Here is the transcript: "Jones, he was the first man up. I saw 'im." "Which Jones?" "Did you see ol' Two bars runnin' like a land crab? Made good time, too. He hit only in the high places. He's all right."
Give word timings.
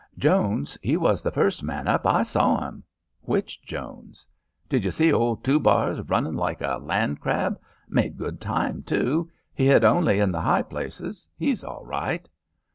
"Jones, 0.17 0.79
he 0.81 0.97
was 0.97 1.21
the 1.21 1.29
first 1.29 1.61
man 1.61 1.87
up. 1.87 2.07
I 2.07 2.23
saw 2.23 2.65
'im." 2.67 2.83
"Which 3.21 3.61
Jones?" 3.61 4.25
"Did 4.67 4.83
you 4.83 4.89
see 4.89 5.13
ol' 5.13 5.35
Two 5.35 5.59
bars 5.59 5.99
runnin' 6.09 6.33
like 6.35 6.59
a 6.59 6.79
land 6.81 7.21
crab? 7.21 7.59
Made 7.87 8.17
good 8.17 8.41
time, 8.41 8.81
too. 8.81 9.29
He 9.53 9.67
hit 9.67 9.83
only 9.83 10.17
in 10.19 10.31
the 10.31 10.41
high 10.41 10.63
places. 10.63 11.27
He's 11.37 11.63
all 11.63 11.85
right." 11.85 12.27